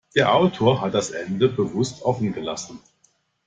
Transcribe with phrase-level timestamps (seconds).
[0.15, 2.79] Der Autor hat das Ende bewusst offen gelassen.